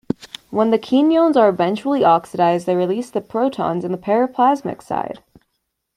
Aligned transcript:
When 0.49 0.71
the 0.71 0.79
quinones 0.79 1.37
are 1.37 1.47
eventually 1.47 2.03
oxidized, 2.03 2.65
they 2.65 2.75
release 2.75 3.11
the 3.11 3.21
protons 3.21 3.85
in 3.85 3.91
the 3.91 3.99
periplasmic 3.99 4.81
side. 4.81 5.21